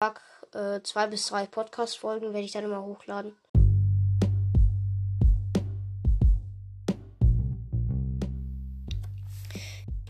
[0.00, 0.20] Tag
[0.54, 3.32] äh, zwei bis drei Podcast-Folgen werde ich dann immer hochladen.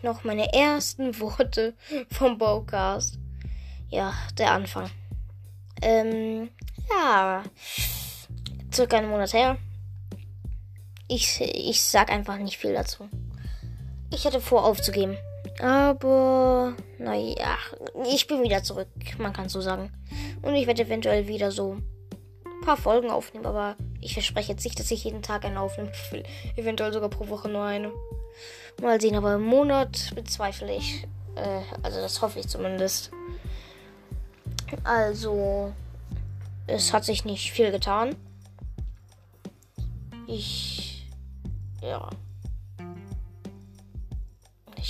[0.03, 1.74] Noch meine ersten Worte
[2.12, 3.19] vom Bowcast.
[3.88, 4.90] Ja, der Anfang.
[5.80, 6.50] Ähm,
[6.91, 7.45] ja,
[8.70, 9.57] circa einen Monat her.
[11.09, 13.09] Ich, ich sag einfach nicht viel dazu.
[14.12, 15.16] Ich hätte vor aufzugeben.
[15.61, 17.56] Aber, naja,
[18.12, 18.88] ich bin wieder zurück,
[19.18, 19.92] man kann so sagen.
[20.42, 21.79] Und ich werde eventuell wieder so
[22.45, 25.91] ein paar Folgen aufnehmen, aber ich verspreche jetzt nicht, dass ich jeden Tag eine aufnehme.
[26.56, 27.91] Eventuell sogar pro Woche nur eine.
[28.80, 31.09] Mal sehen, aber im Monat bezweifle ich.
[31.34, 33.11] Äh, also das hoffe ich zumindest.
[34.84, 35.72] Also,
[36.66, 38.14] es hat sich nicht viel getan.
[40.27, 41.06] Ich,
[41.80, 42.11] ja.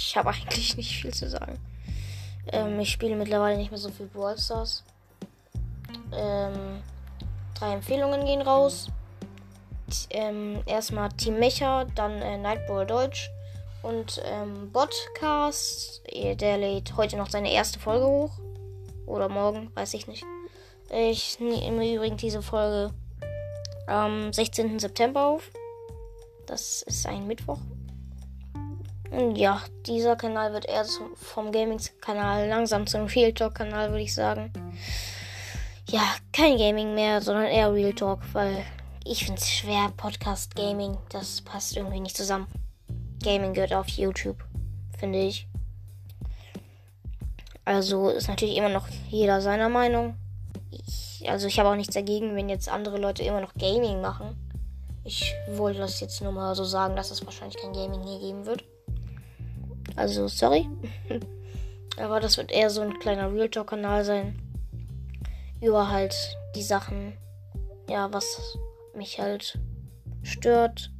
[0.09, 1.59] Ich habe eigentlich nicht viel zu sagen.
[2.51, 4.83] Ähm, ich spiele mittlerweile nicht mehr so viel Brawl Stars.
[6.12, 6.83] Ähm,
[7.55, 8.89] drei Empfehlungen gehen raus.
[10.09, 13.30] Ähm, erstmal Team Mecha, dann äh, Nightball Deutsch
[13.82, 16.01] und ähm, Podcast.
[16.10, 18.32] Der lädt heute noch seine erste Folge hoch.
[19.04, 20.25] Oder morgen, weiß ich nicht.
[20.91, 22.95] Ich nehme übrigens diese Folge
[23.87, 24.79] am 16.
[24.79, 25.51] September auf.
[26.47, 27.59] Das ist ein Mittwoch.
[29.10, 34.52] Ja, dieser Kanal wird eher vom Gaming-Kanal langsam zum Real Talk-Kanal, würde ich sagen.
[35.88, 38.64] Ja, kein Gaming mehr, sondern eher Real Talk, weil
[39.04, 42.46] ich finde es schwer, Podcast Gaming, das passt irgendwie nicht zusammen.
[43.23, 44.45] Gaming gehört auf YouTube,
[44.98, 45.48] finde ich.
[47.64, 50.16] Also ist natürlich immer noch jeder seiner Meinung.
[50.70, 54.36] Ich, also ich habe auch nichts dagegen, wenn jetzt andere Leute immer noch Gaming machen.
[55.04, 58.45] Ich wollte das jetzt nur mal so sagen, dass es wahrscheinlich kein Gaming hier geben
[58.45, 58.64] wird.
[59.99, 60.68] Also, sorry.
[61.99, 64.38] Aber das wird eher so ein kleiner Real Talk-Kanal sein.
[65.60, 66.15] Über halt
[66.54, 67.15] die Sachen,
[67.91, 68.56] ja, was
[68.94, 69.59] mich halt
[70.22, 70.93] stört.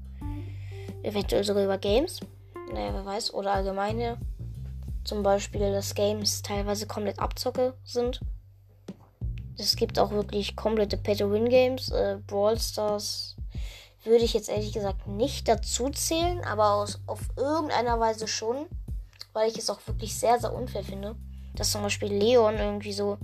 [1.05, 2.19] Eventuell sogar über Games.
[2.73, 3.33] Naja, wer weiß.
[3.35, 4.19] Oder allgemeine.
[5.05, 8.21] Zum Beispiel, dass Games teilweise komplett Abzocke sind.
[9.57, 11.91] Es gibt auch wirklich komplette Pay-to-Win-Games.
[11.91, 13.37] Äh, Brawl Stars
[14.03, 18.67] würde ich jetzt ehrlich gesagt nicht dazu zählen, aber aus, auf irgendeiner Weise schon
[19.33, 21.17] weil ich es auch wirklich sehr, sehr unfair finde,
[21.55, 23.19] dass zum Beispiel Leon irgendwie so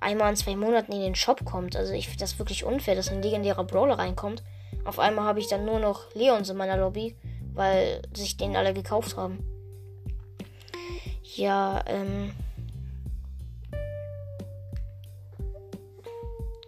[0.00, 1.76] einmal in zwei Monaten in den Shop kommt.
[1.76, 4.42] Also ich finde das wirklich unfair, dass ein legendärer Brawler reinkommt.
[4.84, 7.16] Auf einmal habe ich dann nur noch Leons in meiner Lobby,
[7.54, 9.44] weil sich den alle gekauft haben.
[11.34, 12.32] Ja, ähm.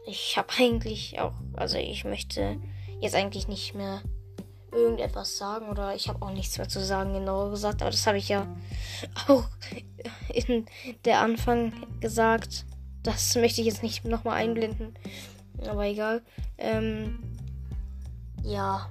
[0.06, 2.56] Ich habe eigentlich auch, also ich möchte
[3.00, 4.02] jetzt eigentlich nicht mehr
[4.72, 7.82] irgendetwas sagen oder ich habe auch nichts mehr zu sagen, genauer gesagt.
[7.82, 8.46] Aber das habe ich ja
[9.28, 9.44] auch
[10.32, 10.66] in
[11.04, 12.64] der Anfang gesagt.
[13.02, 14.94] Das möchte ich jetzt nicht nochmal einblenden.
[15.66, 16.22] Aber egal.
[16.58, 17.18] Ähm,
[18.42, 18.88] ja.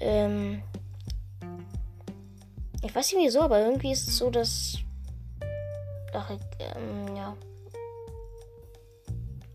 [0.00, 0.62] Ähm,
[2.82, 4.78] ich weiß nicht wieso, aber irgendwie ist es so, dass.
[6.12, 7.36] Ach, ähm, ja.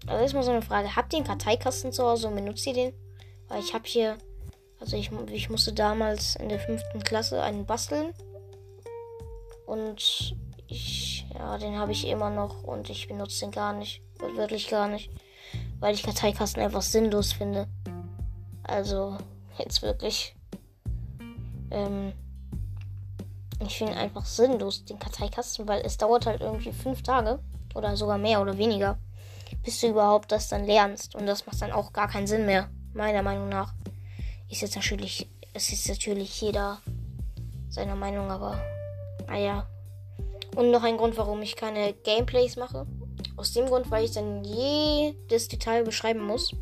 [0.10, 0.96] Also ist mal so eine Frage.
[0.96, 2.94] Habt ihr einen Karteikasten zu Hause und benutzt ihr den?
[3.48, 4.18] Weil ich habe hier,
[4.80, 8.14] also ich, ich musste damals in der fünften Klasse einen basteln.
[9.68, 14.02] Und ich, ja, den habe ich immer noch und ich benutze den gar nicht.
[14.36, 15.12] Wirklich gar nicht.
[15.80, 17.68] Weil ich Karteikasten einfach sinnlos finde.
[18.64, 19.16] Also,
[19.60, 20.36] jetzt wirklich.
[21.70, 22.14] Ähm,
[23.64, 27.40] ich finde einfach sinnlos den Karteikasten, weil es dauert halt irgendwie fünf Tage.
[27.76, 28.98] Oder sogar mehr oder weniger
[29.64, 31.16] bis du überhaupt das dann lernst.
[31.16, 33.74] Und das macht dann auch gar keinen Sinn mehr, meiner Meinung nach.
[34.50, 36.82] Ist jetzt natürlich, es ist natürlich jeder
[37.70, 38.60] seiner Meinung, aber
[39.28, 39.68] naja.
[40.56, 42.88] Und noch ein Grund, warum ich keine Gameplays mache.
[43.38, 46.56] Aus dem Grund, weil ich dann jedes Detail beschreiben muss.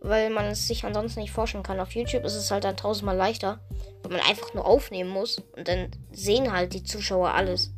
[0.00, 1.80] Weil man es sich ansonsten nicht forschen kann.
[1.80, 3.58] Auf YouTube ist es halt dann tausendmal leichter,
[4.02, 5.42] weil man einfach nur aufnehmen muss.
[5.56, 7.72] Und dann sehen halt die Zuschauer alles.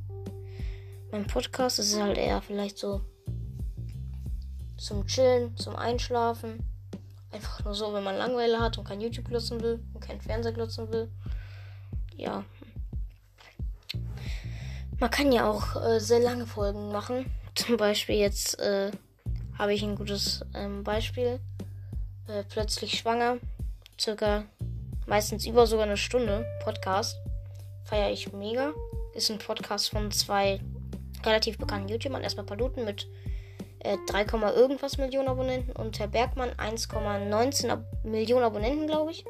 [1.12, 3.00] Mein Podcast ist halt eher vielleicht so
[4.76, 6.64] zum Chillen, zum Einschlafen.
[7.32, 10.52] Einfach nur so, wenn man Langeweile hat und kein YouTube glotzen will und kein Fernseher
[10.52, 11.10] glotzen will.
[12.16, 12.44] Ja.
[14.98, 17.26] Man kann ja auch äh, sehr lange Folgen machen.
[17.54, 18.90] Zum Beispiel jetzt äh,
[19.58, 21.40] habe ich ein gutes ähm, Beispiel.
[22.28, 23.36] Äh, plötzlich schwanger.
[23.98, 24.44] Circa
[25.06, 27.16] meistens über sogar eine Stunde Podcast.
[27.84, 28.72] Feiere ich mega.
[29.14, 30.60] Ist ein Podcast von zwei
[31.24, 32.22] relativ bekannten YouTubern.
[32.22, 33.06] Erstmal Paluten mit
[33.80, 39.24] 3, äh, irgendwas Millionen Abonnenten und Herr Bergmann 1,19 Ab Millionen Abonnenten, glaube ich.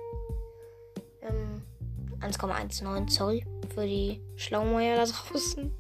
[1.23, 1.63] Ähm,
[2.21, 3.45] 1,19, sorry,
[3.75, 5.73] für die Schlaumeier da draußen.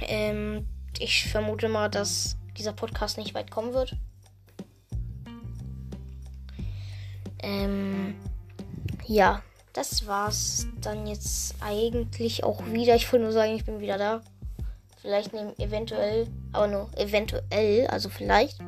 [0.00, 0.66] Ähm,
[0.98, 3.96] ich vermute mal, dass dieser Podcast nicht weit kommen wird.
[7.42, 8.14] Ähm,
[9.06, 9.42] ja,
[9.72, 12.94] das war's dann jetzt eigentlich auch wieder.
[12.94, 14.20] Ich wollte nur sagen, ich bin wieder da.
[15.00, 18.58] Vielleicht nehme eventuell, aber nur eventuell, also vielleicht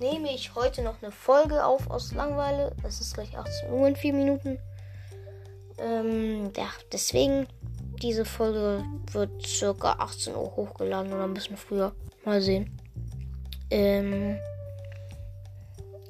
[0.00, 2.74] nehme ich heute noch eine Folge auf aus Langweile.
[2.82, 4.58] Es ist gleich 18 Uhr in 4 Minuten.
[5.78, 7.46] Ähm, ja, deswegen,
[8.02, 11.92] diese Folge wird circa 18 Uhr hochgeladen oder ein bisschen früher.
[12.24, 12.76] Mal sehen.
[13.70, 14.38] Ähm,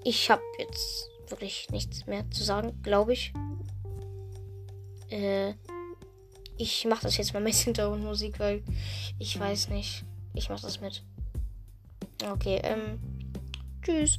[0.05, 3.33] ich habe jetzt wirklich nichts mehr zu sagen, glaube ich.
[5.11, 5.55] Äh,
[6.57, 8.63] ich mache das jetzt mal mit Hintergrundmusik, weil
[9.19, 10.05] ich weiß nicht.
[10.35, 11.03] Ich mache das mit.
[12.25, 12.99] Okay, ähm,
[13.83, 14.19] tschüss.